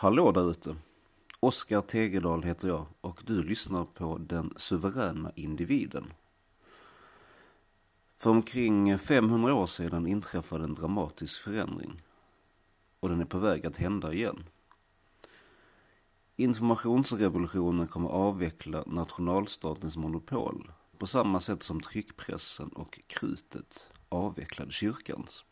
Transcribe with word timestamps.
Hallå 0.00 0.32
där 0.32 0.50
ute! 0.50 0.76
Oskar 1.40 1.80
Tegedal 1.80 2.42
heter 2.42 2.68
jag 2.68 2.86
och 3.00 3.22
du 3.26 3.42
lyssnar 3.42 3.84
på 3.84 4.18
Den 4.18 4.54
suveräna 4.56 5.32
individen. 5.34 6.12
För 8.16 8.30
omkring 8.30 8.98
500 8.98 9.54
år 9.54 9.66
sedan 9.66 10.06
inträffade 10.06 10.64
en 10.64 10.74
dramatisk 10.74 11.40
förändring. 11.40 12.02
Och 13.00 13.08
den 13.08 13.20
är 13.20 13.24
på 13.24 13.38
väg 13.38 13.66
att 13.66 13.76
hända 13.76 14.12
igen. 14.12 14.44
Informationsrevolutionen 16.36 17.86
kommer 17.86 18.08
avveckla 18.08 18.84
nationalstatens 18.86 19.96
monopol 19.96 20.72
på 20.98 21.06
samma 21.06 21.40
sätt 21.40 21.62
som 21.62 21.80
tryckpressen 21.80 22.68
och 22.68 23.00
krutet 23.06 23.86
avvecklade 24.08 24.72
kyrkans. 24.72 25.44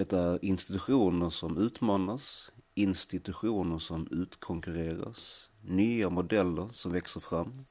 Detta 0.00 0.18
är 0.18 0.44
institutioner 0.44 1.30
som 1.30 1.58
utmanas, 1.58 2.50
institutioner 2.74 3.78
som 3.78 4.08
utkonkurreras, 4.10 5.50
nya 5.62 6.10
modeller 6.10 6.68
som 6.72 6.92
växer 6.92 7.20
fram, 7.20 7.64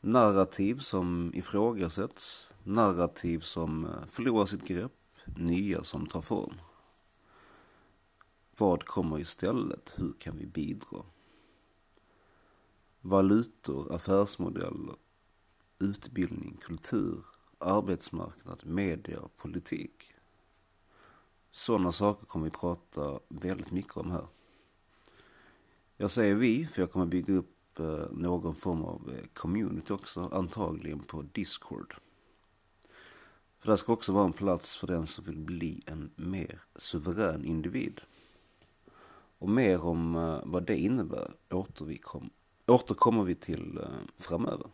narrativ 0.00 0.78
som 0.78 1.32
ifrågasätts, 1.34 2.50
narrativ 2.64 3.40
som 3.40 3.84
eh, 3.84 4.06
förlorar 4.10 4.46
sitt 4.46 4.64
grepp, 4.64 4.92
nya 5.36 5.84
som 5.84 6.06
tar 6.06 6.20
form. 6.20 6.54
Vad 8.58 8.84
kommer 8.84 9.18
istället? 9.18 9.92
Hur 9.94 10.12
kan 10.12 10.36
vi 10.36 10.46
bidra? 10.46 11.02
Valutor, 13.00 13.94
affärsmodeller, 13.94 14.96
utbildning, 15.78 16.56
kultur, 16.62 17.24
arbetsmarknad, 17.58 18.66
media, 18.66 19.20
politik. 19.36 20.14
Sådana 21.52 21.92
saker 21.92 22.26
kommer 22.26 22.44
vi 22.44 22.50
prata 22.50 23.20
väldigt 23.28 23.70
mycket 23.70 23.96
om 23.96 24.10
här. 24.10 24.26
Jag 25.96 26.10
säger 26.10 26.34
vi, 26.34 26.66
för 26.66 26.82
jag 26.82 26.92
kommer 26.92 27.06
bygga 27.06 27.34
upp 27.34 27.80
eh, 27.80 28.04
någon 28.10 28.54
form 28.54 28.82
av 28.84 29.12
eh, 29.14 29.26
community 29.32 29.92
också, 29.92 30.28
antagligen 30.32 30.98
på 31.00 31.22
Discord. 31.22 31.94
För 33.58 33.70
det 33.70 33.78
ska 33.78 33.92
också 33.92 34.12
vara 34.12 34.24
en 34.24 34.32
plats 34.32 34.76
för 34.76 34.86
den 34.86 35.06
som 35.06 35.24
vill 35.24 35.38
bli 35.38 35.82
en 35.86 36.10
mer 36.16 36.60
suverän 36.76 37.44
individ. 37.44 38.00
Och 39.38 39.48
mer 39.48 39.84
om 39.84 40.16
eh, 40.16 40.40
vad 40.44 40.66
det 40.66 40.76
innebär 40.76 41.30
återkommer 42.66 43.24
vi 43.24 43.34
till 43.34 43.80
framöver. 44.18 44.66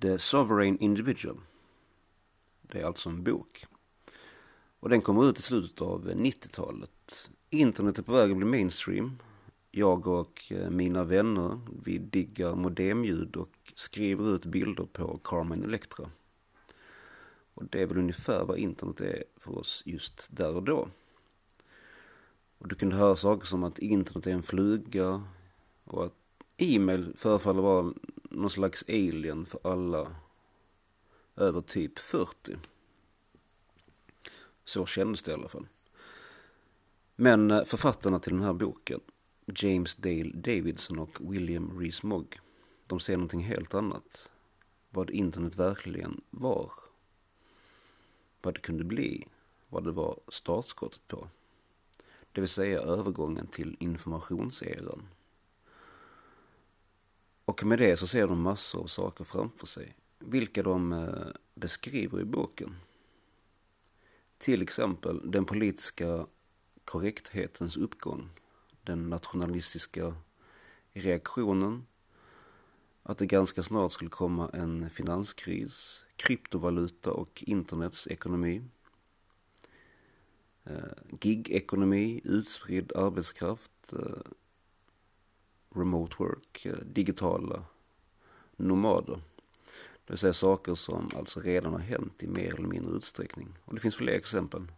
The 0.00 0.18
Sovereign 0.18 0.78
Individual. 0.78 1.40
Det 2.62 2.80
är 2.80 2.84
alltså 2.84 3.08
en 3.08 3.22
bok. 3.22 3.66
Och 4.80 4.88
den 4.88 5.00
kommer 5.00 5.30
ut 5.30 5.38
i 5.38 5.42
slutet 5.42 5.82
av 5.82 6.08
90-talet. 6.08 7.30
Internet 7.50 7.98
är 7.98 8.02
på 8.02 8.12
väg 8.12 8.30
att 8.30 8.36
bli 8.36 8.46
mainstream. 8.46 9.18
Jag 9.70 10.06
och 10.06 10.42
eh, 10.50 10.70
mina 10.70 11.04
vänner, 11.04 11.60
vi 11.84 11.98
diggar 11.98 12.54
modemljud 12.54 13.36
och 13.36 13.72
skriver 13.74 14.34
ut 14.34 14.44
bilder 14.44 14.84
på 14.84 15.20
Carmen 15.24 15.64
Electra. 15.64 16.10
Och 17.54 17.64
det 17.64 17.82
är 17.82 17.86
väl 17.86 17.98
ungefär 17.98 18.44
vad 18.44 18.58
internet 18.58 19.00
är 19.00 19.24
för 19.36 19.58
oss 19.58 19.82
just 19.86 20.28
där 20.30 20.56
och 20.56 20.62
då. 20.62 20.88
Och 22.58 22.68
du 22.68 22.74
kunde 22.74 22.96
höra 22.96 23.16
saker 23.16 23.46
som 23.46 23.64
att 23.64 23.78
internet 23.78 24.26
är 24.26 24.30
en 24.30 24.42
fluga 24.42 25.22
och 25.84 26.04
att 26.04 26.14
e-mail 26.56 27.12
förefaller 27.16 27.62
vara 27.62 27.92
någon 28.36 28.50
slags 28.50 28.84
alien 28.88 29.46
för 29.46 29.60
alla 29.62 30.16
över 31.36 31.60
typ 31.60 31.98
40. 31.98 32.56
Så 34.64 34.86
kändes 34.86 35.22
det 35.22 35.30
i 35.30 35.34
alla 35.34 35.48
fall. 35.48 35.66
Men 37.16 37.50
eh, 37.50 37.64
författarna 37.64 38.18
till 38.18 38.32
den 38.32 38.42
här 38.42 38.52
boken, 38.52 39.00
James 39.46 39.94
Dale 39.94 40.32
Davidson 40.34 40.98
och 40.98 41.32
William 41.32 41.80
Rees 41.80 42.02
Mogg, 42.02 42.40
de 42.88 43.00
ser 43.00 43.16
någonting 43.16 43.44
helt 43.44 43.74
annat. 43.74 44.30
Vad 44.90 45.10
internet 45.10 45.56
verkligen 45.56 46.20
var. 46.30 46.72
Vad 48.42 48.54
det 48.54 48.60
kunde 48.60 48.84
bli. 48.84 49.26
Vad 49.68 49.84
det 49.84 49.92
var 49.92 50.20
startskottet 50.28 51.08
på. 51.08 51.28
Det 52.32 52.40
vill 52.40 52.50
säga 52.50 52.78
övergången 52.78 53.46
till 53.46 53.76
informationseran. 53.80 55.08
Och 57.46 57.64
med 57.64 57.78
det 57.78 57.96
så 57.96 58.06
ser 58.06 58.28
de 58.28 58.42
massor 58.42 58.82
av 58.82 58.86
saker 58.86 59.24
framför 59.24 59.66
sig, 59.66 59.94
vilka 60.18 60.62
de 60.62 60.92
eh, 60.92 61.26
beskriver 61.54 62.20
i 62.20 62.24
boken. 62.24 62.76
Till 64.38 64.62
exempel 64.62 65.30
den 65.30 65.44
politiska 65.44 66.26
korrekthetens 66.84 67.76
uppgång, 67.76 68.30
den 68.82 69.10
nationalistiska 69.10 70.14
reaktionen, 70.92 71.86
att 73.02 73.18
det 73.18 73.26
ganska 73.26 73.62
snart 73.62 73.92
skulle 73.92 74.10
komma 74.10 74.50
en 74.52 74.90
finanskris, 74.90 76.04
kryptovaluta 76.16 77.10
och 77.12 77.44
internets 77.46 78.08
ekonomi, 78.08 78.62
eh, 80.64 81.18
gigekonomi, 81.20 82.20
utspridd 82.24 82.92
arbetskraft, 82.96 83.92
eh, 83.92 84.32
remote 85.76 86.16
work, 86.18 86.66
eh, 86.66 86.72
digitala 86.72 87.64
nomader. 88.56 89.20
Det 90.04 90.12
vill 90.12 90.18
säga 90.18 90.32
saker 90.32 90.74
som 90.74 91.10
alltså 91.16 91.40
redan 91.40 91.72
har 91.72 91.80
hänt 91.80 92.22
i 92.22 92.26
mer 92.26 92.54
eller 92.54 92.68
mindre 92.68 92.96
utsträckning. 92.96 93.48
Och 93.64 93.74
det 93.74 93.80
finns 93.80 93.96
fler 93.96 94.12
exempel. 94.12 94.72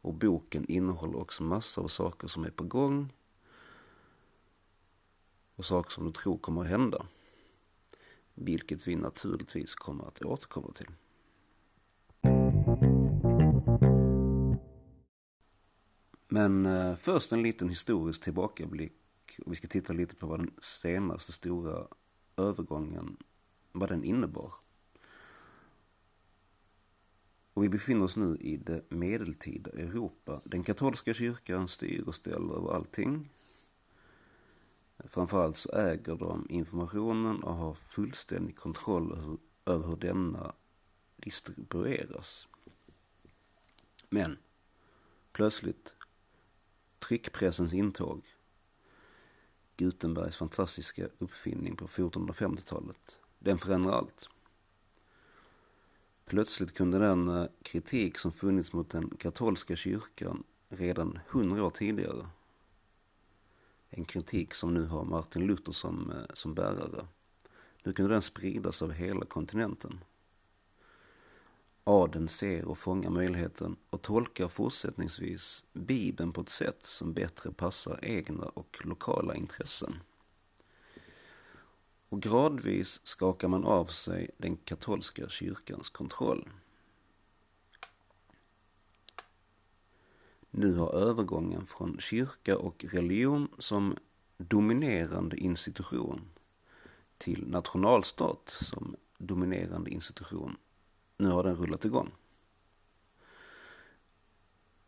Och 0.00 0.14
boken 0.14 0.64
innehåller 0.68 1.18
också 1.18 1.42
massor 1.42 1.84
av 1.84 1.88
saker 1.88 2.28
som 2.28 2.44
är 2.44 2.50
på 2.50 2.64
gång 2.64 3.12
och 5.56 5.64
saker 5.64 5.90
som 5.90 6.04
du 6.04 6.12
tror 6.12 6.38
kommer 6.38 6.60
att 6.62 6.68
hända. 6.68 7.06
Vilket 8.34 8.88
vi 8.88 8.96
naturligtvis 8.96 9.74
kommer 9.74 10.04
att 10.04 10.22
återkomma 10.22 10.72
till. 10.72 10.90
Men 16.28 16.66
eh, 16.66 16.96
först 16.96 17.32
en 17.32 17.42
liten 17.42 17.68
historisk 17.68 18.22
tillbakablick 18.22 18.92
och 19.44 19.52
vi 19.52 19.56
ska 19.56 19.68
titta 19.68 19.92
lite 19.92 20.14
på 20.14 20.26
vad 20.26 20.40
den 20.40 20.54
senaste 20.62 21.32
stora 21.32 21.86
övergången, 22.36 23.16
vad 23.72 23.88
den 23.88 24.04
innebar. 24.04 24.52
Och 27.54 27.64
vi 27.64 27.68
befinner 27.68 28.04
oss 28.04 28.16
nu 28.16 28.36
i 28.40 28.56
det 28.56 28.82
medeltida 28.88 29.70
Europa. 29.70 30.40
Den 30.44 30.64
katolska 30.64 31.14
kyrkan 31.14 31.68
styr 31.68 32.04
och 32.06 32.14
ställer 32.14 32.54
över 32.54 32.74
allting. 32.74 33.30
Framförallt 35.04 35.56
så 35.56 35.72
äger 35.72 36.16
de 36.16 36.46
informationen 36.50 37.42
och 37.42 37.54
har 37.54 37.74
fullständig 37.74 38.56
kontroll 38.56 39.38
över 39.64 39.88
hur 39.88 39.96
denna 39.96 40.54
distribueras. 41.16 42.48
Men 44.10 44.38
plötsligt 45.32 45.94
tryckpressens 46.98 47.74
intåg 47.74 48.35
Gutenbergs 49.76 50.36
fantastiska 50.36 51.08
uppfinning 51.18 51.76
på 51.76 51.86
1450-talet. 51.86 53.18
Den 53.38 53.58
förändrar 53.58 53.92
allt. 53.92 54.28
Plötsligt 56.24 56.74
kunde 56.74 56.98
den 56.98 57.28
eh, 57.28 57.46
kritik 57.62 58.18
som 58.18 58.32
funnits 58.32 58.72
mot 58.72 58.90
den 58.90 59.10
katolska 59.10 59.76
kyrkan 59.76 60.44
redan 60.68 61.18
hundra 61.28 61.64
år 61.64 61.70
tidigare, 61.70 62.26
en 63.90 64.04
kritik 64.04 64.54
som 64.54 64.74
nu 64.74 64.84
har 64.84 65.04
Martin 65.04 65.46
Luther 65.46 65.72
som, 65.72 66.10
eh, 66.10 66.34
som 66.34 66.54
bärare, 66.54 67.06
nu 67.82 67.92
kunde 67.92 68.14
den 68.14 68.22
spridas 68.22 68.82
över 68.82 68.94
hela 68.94 69.24
kontinenten. 69.24 70.00
Aden 71.88 72.28
ser 72.28 72.64
och 72.64 72.78
fångar 72.78 73.10
möjligheten 73.10 73.76
och 73.90 74.02
tolkar 74.02 74.48
fortsättningsvis 74.48 75.64
Bibeln 75.72 76.32
på 76.32 76.40
ett 76.40 76.48
sätt 76.48 76.80
som 76.86 77.12
bättre 77.12 77.52
passar 77.52 77.98
egna 78.02 78.44
och 78.44 78.78
lokala 78.84 79.34
intressen. 79.34 79.94
Och 82.08 82.22
gradvis 82.22 83.00
skakar 83.04 83.48
man 83.48 83.64
av 83.64 83.86
sig 83.86 84.30
den 84.36 84.56
katolska 84.56 85.28
kyrkans 85.28 85.90
kontroll. 85.90 86.48
Nu 90.50 90.74
har 90.74 90.92
övergången 90.94 91.66
från 91.66 92.00
kyrka 92.00 92.58
och 92.58 92.84
religion 92.88 93.48
som 93.58 93.96
dominerande 94.36 95.36
institution 95.36 96.20
till 97.18 97.48
nationalstat 97.48 98.56
som 98.60 98.96
dominerande 99.18 99.90
institution 99.90 100.56
nu 101.16 101.28
har 101.28 101.42
den 101.42 101.56
rullat 101.56 101.84
igång. 101.84 102.12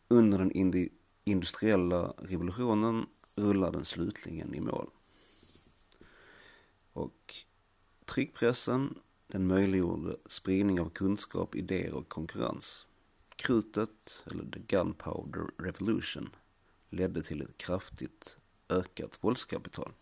Under 0.08 0.38
den 0.38 0.80
industriella 1.25 2.14
revolutionen 2.19 3.06
rullar 3.34 3.72
den 3.72 3.84
slutligen 3.84 4.54
i 4.54 4.60
mål. 4.60 4.90
Och 6.92 7.34
tryckpressen 8.04 8.98
Den 9.30 9.46
möjliggjorde 9.46 10.16
spridning 10.26 10.80
av 10.80 10.90
kunskap, 10.90 11.54
idéer 11.54 11.94
och 11.94 12.08
konkurrens. 12.08 12.86
Krutet, 13.36 14.22
eller 14.26 14.44
the 14.44 14.58
Gunpowder 14.58 15.50
Revolution, 15.58 16.28
ledde 16.90 17.22
till 17.22 17.42
ett 17.42 17.56
kraftigt 17.56 18.38
ökat 18.69 19.19
våldskapital. 19.24 19.92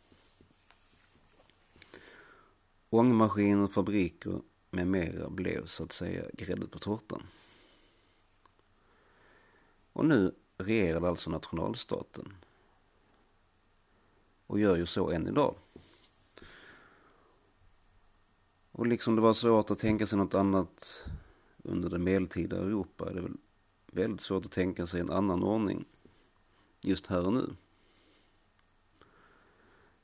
Ångmaskiner, 2.91 3.69
fabriker 3.69 4.41
med 4.77 4.87
mera 4.87 5.31
blev 5.31 5.67
så 5.67 5.85
att 5.85 5.93
säga 5.93 6.25
grädde 6.33 6.67
på 6.67 6.79
tårtan. 6.79 7.23
Och 9.93 10.05
nu 10.05 10.35
regerade 10.59 11.09
alltså 11.09 11.31
nationalstaten. 11.31 12.35
Och 14.47 14.61
gör 14.61 14.77
ju 14.77 14.87
så 14.87 15.11
än 15.11 15.29
idag. 15.29 15.55
Och 18.73 18.87
liksom 18.87 19.17
det 19.17 19.23
var 19.23 19.35
svårt 19.35 19.71
att 19.71 19.79
tänka 19.79 20.07
sig 20.07 20.19
något 20.19 20.35
annat 20.35 21.05
under 21.63 21.91
det 21.91 21.99
medeltida 21.99 22.57
Europa 22.57 23.11
är 23.11 23.15
det 23.15 23.21
väl 23.21 23.37
väldigt 23.87 24.21
svårt 24.21 24.45
att 24.45 24.53
tänka 24.53 24.87
sig 24.87 25.01
en 25.01 25.11
annan 25.11 25.43
ordning 25.43 25.85
just 26.83 27.07
här 27.07 27.27
och 27.27 27.33
nu. 27.33 27.57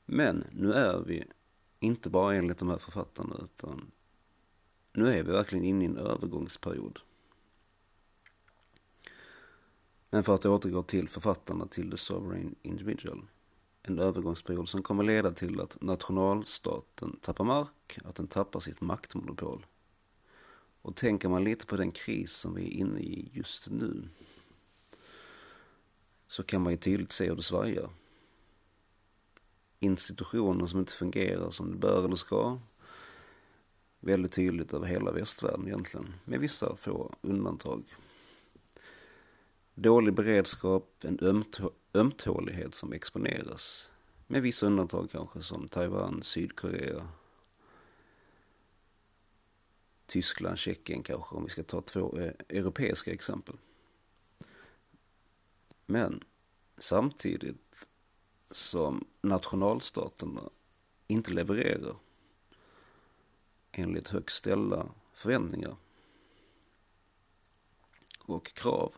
Men 0.05 0.43
nu 0.51 0.73
är 0.73 0.99
vi 0.99 1.23
inte 1.79 2.09
bara 2.09 2.35
enligt 2.35 2.57
de 2.57 2.69
här 2.69 2.77
författarna 2.77 3.35
utan 3.43 3.91
nu 4.93 5.13
är 5.13 5.23
vi 5.23 5.31
verkligen 5.31 5.65
inne 5.65 5.83
i 5.83 5.87
en 5.87 5.97
övergångsperiod. 5.97 6.99
Men 10.09 10.23
för 10.23 10.35
att 10.35 10.45
återgå 10.45 10.83
till 10.83 11.09
författarna 11.09 11.67
till 11.67 11.91
The 11.91 11.97
Sovereign 11.97 12.55
Individual. 12.61 13.25
En 13.83 13.99
övergångsperiod 13.99 14.69
som 14.69 14.83
kommer 14.83 15.03
leda 15.03 15.31
till 15.31 15.61
att 15.61 15.81
nationalstaten 15.81 17.19
tappar 17.21 17.43
mark, 17.43 17.97
att 18.03 18.15
den 18.15 18.27
tappar 18.27 18.59
sitt 18.59 18.81
maktmonopol. 18.81 19.65
Och 20.81 20.95
tänker 20.95 21.29
man 21.29 21.43
lite 21.43 21.65
på 21.65 21.75
den 21.75 21.91
kris 21.91 22.31
som 22.31 22.55
vi 22.55 22.67
är 22.67 22.71
inne 22.71 22.99
i 22.99 23.29
just 23.33 23.69
nu 23.69 24.09
så 26.27 26.43
kan 26.43 26.61
man 26.61 26.73
ju 26.73 26.77
tydligt 26.77 27.11
se 27.11 27.29
hur 27.29 27.35
det 27.35 27.43
svajar. 27.43 27.89
Institutioner 29.79 30.67
som 30.67 30.79
inte 30.79 30.93
fungerar 30.93 31.51
som 31.51 31.71
det 31.71 31.77
bör 31.77 32.05
eller 32.05 32.15
ska. 32.15 32.59
Väldigt 34.05 34.31
tydligt 34.31 34.73
över 34.73 34.87
hela 34.87 35.11
västvärlden 35.11 35.67
egentligen, 35.67 36.13
med 36.25 36.39
vissa 36.39 36.75
få 36.75 37.15
undantag. 37.21 37.83
Dålig 39.75 40.13
beredskap, 40.13 41.03
en 41.03 41.19
ömtå 41.21 41.71
ömtålighet 41.93 42.73
som 42.73 42.93
exponeras. 42.93 43.89
Med 44.27 44.41
vissa 44.41 44.65
undantag 44.65 45.11
kanske 45.11 45.41
som 45.41 45.67
Taiwan, 45.67 46.23
Sydkorea, 46.23 47.07
Tyskland, 50.05 50.57
Tjeckien 50.57 51.03
kanske 51.03 51.35
om 51.35 51.43
vi 51.43 51.49
ska 51.49 51.63
ta 51.63 51.81
två 51.81 52.17
eh, 52.17 52.33
europeiska 52.49 53.11
exempel. 53.11 53.55
Men 55.85 56.23
samtidigt 56.77 57.87
som 58.51 59.05
nationalstaterna 59.21 60.49
inte 61.07 61.31
levererar 61.31 61.95
enligt 63.73 64.07
högt 64.07 64.33
ställda 64.33 64.89
förväntningar 65.13 65.75
och 68.19 68.53
krav. 68.53 68.93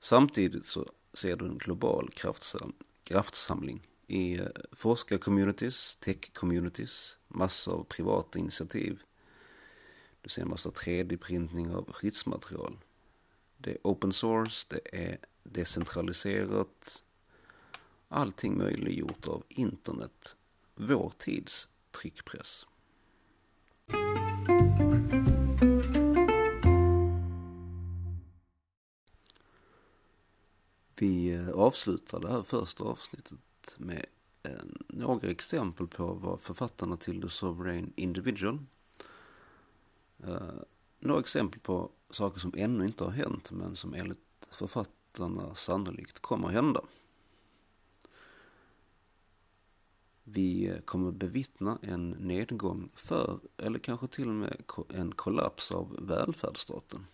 Samtidigt 0.00 0.66
så 0.66 0.92
ser 1.12 1.36
du 1.36 1.44
en 1.44 1.58
global 1.58 2.10
kraftsam, 2.10 2.72
kraftsamling 3.04 3.82
i 4.06 4.38
eh, 4.38 4.46
forskarcommunities, 4.72 5.98
tech-communities, 6.00 7.18
massor 7.28 7.72
av 7.72 7.84
privata 7.84 8.38
initiativ. 8.38 9.02
Du 10.20 10.28
ser 10.28 10.42
en 10.42 10.48
massa 10.48 10.70
3D-printning 10.70 11.74
av 11.74 11.92
skyddsmaterial. 11.92 12.78
Det 13.56 13.70
är 13.70 13.78
open 13.84 14.12
source, 14.12 14.66
det 14.68 14.80
är 14.92 15.18
decentraliserat. 15.42 17.04
Allting 18.08 18.58
möjliggjort 18.58 19.28
av 19.28 19.44
internet, 19.48 20.36
vår 20.74 21.12
tids 21.18 21.68
tryckpress. 21.90 22.66
Vi 31.00 31.34
eh, 31.34 31.48
avslutar 31.48 32.20
det 32.20 32.28
här 32.28 32.42
första 32.42 32.84
avsnittet 32.84 33.38
med 33.76 34.06
eh, 34.42 34.52
några 34.88 35.30
exempel 35.30 35.86
på 35.86 36.12
vad 36.12 36.40
författarna 36.40 36.96
till 36.96 37.22
The 37.22 37.28
Sovereign 37.28 37.92
Individual 37.96 38.58
eh, 40.24 40.62
några 40.98 41.20
exempel 41.20 41.60
på 41.60 41.90
saker 42.10 42.40
som 42.40 42.54
ännu 42.56 42.84
inte 42.84 43.04
har 43.04 43.10
hänt 43.10 43.50
men 43.50 43.76
som 43.76 43.94
enligt 43.94 44.18
författarna 44.50 45.54
sannolikt 45.54 46.18
kommer 46.18 46.48
hända. 46.48 46.80
Vi 50.32 50.66
eh, 50.66 50.78
kommer 50.78 51.10
bevittna 51.12 51.78
en 51.82 52.10
nedgång 52.10 52.90
för, 52.94 53.38
eller 53.56 53.78
kanske 53.78 54.08
till 54.08 54.28
och 54.28 54.34
med 54.34 54.62
en 54.88 55.14
kollaps 55.14 55.72
av 55.72 55.96
välfärdsstaten. 55.98 57.06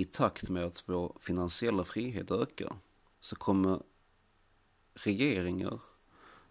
i 0.00 0.04
takt 0.04 0.50
med 0.50 0.64
att 0.64 0.84
vår 0.86 1.16
finansiella 1.20 1.84
frihet 1.84 2.30
ökar 2.30 2.76
så 3.20 3.36
kommer 3.36 3.82
regeringar 4.94 5.80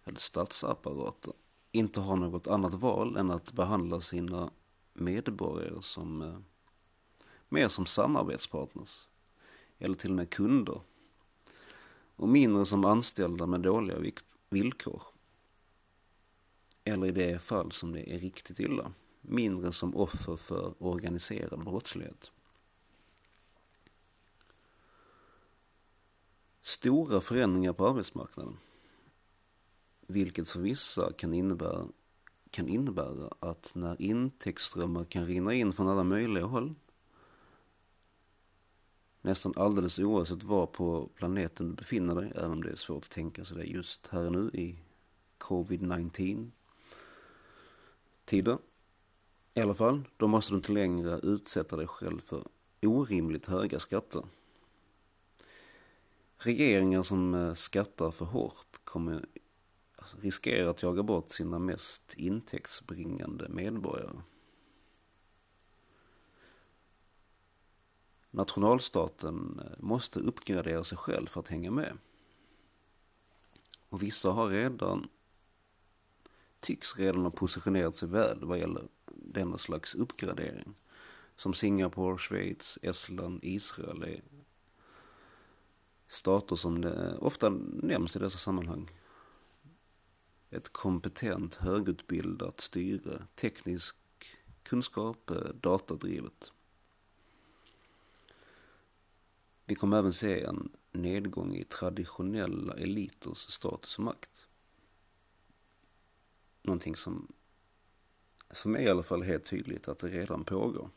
eller 0.04 0.20
statsapparater 0.20 1.34
inte 1.72 2.00
ha 2.00 2.16
något 2.16 2.48
annat 2.48 2.74
val 2.74 3.18
än 3.18 3.32
att 3.32 3.54
behandla 3.54 4.02
sina 4.02 4.52
medborgare 4.94 5.82
som 5.82 6.22
eh, 6.22 6.38
mer 7.50 7.68
som 7.68 7.86
samarbetspartners 7.86 9.08
eller 9.78 9.96
till 9.96 10.10
och 10.10 10.16
med 10.16 10.30
kunder 10.30 10.82
och 12.20 12.30
mindre 12.30 12.66
som 12.66 12.86
anställda 12.86 13.46
med 13.46 13.62
dåliga 13.62 13.98
villkor. 14.50 15.04
Eller 16.84 17.08
i 17.08 17.12
det 17.12 17.42
fall 17.42 17.72
som 17.72 17.92
det 17.92 18.14
är 18.16 18.20
riktigt 18.20 18.60
illa, 18.60 18.92
mindre 19.22 19.72
som 19.72 19.96
offer 19.96 20.36
för 20.36 20.74
organiserad 20.84 21.64
brottslighet. 21.64 22.32
stora 26.70 27.22
förändringar 27.22 27.74
på 27.74 27.88
arbetsmarknaden. 27.88 28.58
Vilket 30.08 30.50
för 30.50 30.60
vissa 30.60 31.14
kan 31.14 31.34
innebära, 31.34 31.88
kan 32.52 32.68
innebära 32.68 33.30
att 33.40 33.72
när 33.76 34.02
intäktsströmmar 34.02 35.04
kan 35.04 35.26
rinna 35.26 35.54
in 35.54 35.74
från 35.74 35.88
alla 35.88 36.04
möjliga 36.04 36.46
håll 36.46 36.76
nästan 39.22 39.54
alldeles 39.56 40.00
oavsett 40.00 40.44
var 40.44 40.66
på 40.66 41.10
planeten 41.16 41.70
du 41.70 41.74
befinner 41.74 42.16
dig, 42.16 42.32
även 42.36 42.52
om 42.52 42.64
det 42.64 42.70
är 42.70 42.76
svårt 42.76 43.06
att 43.06 43.12
tänka 43.12 43.46
sig 43.46 43.58
det 43.58 43.64
just 43.64 44.08
här 44.08 44.26
och 44.26 44.32
nu 44.32 44.50
i 44.54 44.76
covid-19 45.38 46.52
tider. 48.26 48.58
I 49.54 49.62
alla 49.62 49.74
fall, 49.74 50.04
då 50.18 50.28
måste 50.28 50.54
du 50.54 50.56
inte 50.56 50.72
längre 50.72 51.20
utsätta 51.24 51.76
dig 51.76 51.88
själv 51.88 52.20
för 52.20 52.44
orimligt 52.82 53.46
höga 53.46 53.80
skatter 53.80 54.24
regeringar 56.40 57.04
som 57.04 57.34
eh, 57.34 57.54
skattar 57.54 58.12
för 58.12 58.26
hårt 58.26 58.80
kommer 58.84 59.26
alltså, 59.96 60.18
riskera 60.22 60.70
att 60.70 60.84
jaga 60.84 61.04
bort 61.04 61.32
sina 61.32 61.60
mest 61.60 62.14
intäktsbringande 62.18 63.50
medborgare. 63.50 64.22
Nationalstaten 68.32 69.60
eh, 69.60 69.78
måste 69.80 70.20
uppgradera 70.20 70.84
sig 70.84 70.98
själv 70.98 71.28
för 71.28 71.40
att 71.40 71.48
hänga 71.48 71.72
med. 71.72 71.98
Och 73.90 74.04
vissa 74.04 74.32
har 74.32 74.48
redan, 74.48 75.10
tycks 76.60 76.98
redan 76.98 77.24
ha 77.24 77.32
positionerat 77.32 77.96
sig 77.96 78.08
väl 78.08 78.46
vad 78.46 78.60
gäller 78.60 78.84
denna 79.12 79.58
slags 79.58 79.96
uppgradering. 79.96 80.76
Som 81.36 81.54
Singapore, 81.54 82.18
Schweiz, 82.18 82.80
Estland, 82.82 83.40
Israel 83.44 84.04
är 84.04 84.22
stater 86.08 86.56
som 86.56 86.82
det 86.82 87.18
ofta 87.18 87.50
nämns 87.70 88.16
i 88.16 88.20
dessa 88.20 88.38
sammanhang. 88.38 88.90
Ett 90.50 90.74
kompetent, 90.74 91.56
högutbildat 91.56 92.62
styre, 92.62 93.26
teknisk 93.36 93.96
kunskap, 94.64 95.30
eh, 95.30 95.54
datadrivet. 95.62 96.52
Vi 99.70 99.76
kommer 99.76 99.98
även 99.98 100.14
se 100.14 100.44
en 100.44 100.70
nedgång 100.92 101.56
i 101.56 101.64
traditionella 101.64 102.74
eliters 102.74 103.38
status 103.38 103.98
och 103.98 104.04
makt. 104.04 104.48
Någonting 106.62 106.96
som 106.96 107.34
för 108.50 108.70
mig 108.70 108.86
i 108.86 108.90
alla 108.90 109.04
fall 109.04 109.22
är 109.22 109.26
helt 109.26 109.46
tydligt 109.46 109.88
att 109.88 110.00
det 110.00 110.08
redan 110.08 110.44
pågår. 110.44 110.90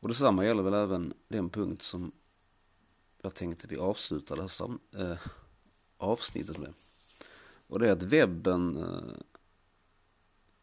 Och 0.00 0.08
detsamma 0.08 0.44
gäller 0.44 0.62
väl 0.62 0.74
även 0.74 1.14
den 1.28 1.50
punkt 1.50 1.82
som 1.82 2.12
jag 3.22 3.34
tänkte 3.34 3.66
vi 3.66 3.76
avslutar 3.76 4.36
det 4.36 4.42
här 4.42 4.48
sam, 4.48 4.78
äh, 4.92 5.18
avsnittet 5.96 6.58
med. 6.58 6.74
Och 7.66 7.78
det 7.78 7.88
är 7.88 7.92
att 7.92 8.02
webben 8.02 8.76
äh, 8.76 9.16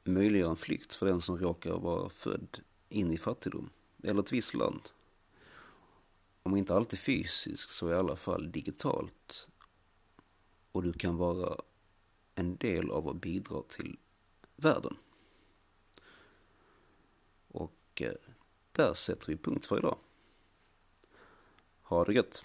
möjliggör 0.03 0.49
en 0.49 0.57
flykt 0.57 0.95
för 0.95 1.05
den 1.05 1.21
som 1.21 1.37
råkar 1.37 1.73
vara 1.73 2.09
född 2.09 2.59
in 2.89 3.11
i 3.11 3.17
fattigdom 3.17 3.69
eller 4.03 4.21
ett 4.21 4.31
visst 4.31 4.53
land. 4.53 4.89
Om 6.43 6.55
inte 6.55 6.75
alltid 6.75 6.99
fysiskt 6.99 7.71
så 7.71 7.89
i 7.89 7.93
alla 7.93 8.15
fall 8.15 8.51
digitalt. 8.51 9.47
Och 10.71 10.83
du 10.83 10.93
kan 10.93 11.17
vara 11.17 11.57
en 12.35 12.55
del 12.55 12.91
av 12.91 13.07
att 13.07 13.21
bidra 13.21 13.61
till 13.61 13.97
världen. 14.55 14.97
Och 17.47 18.01
eh, 18.01 18.13
där 18.71 18.93
sätter 18.93 19.27
vi 19.27 19.37
punkt 19.37 19.65
för 19.65 19.77
idag. 19.77 19.97
Ha 21.81 22.05
det 22.05 22.13
gött! 22.13 22.43